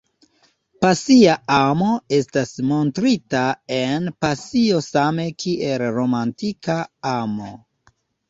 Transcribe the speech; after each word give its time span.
Pasia 0.83 1.33
amo 1.55 1.89
estas 2.19 2.53
montrita 2.71 3.43
en 3.81 4.09
pasio 4.25 4.81
same 4.87 5.27
kiel 5.45 5.85
romantika 5.99 6.79
amo. 7.13 7.53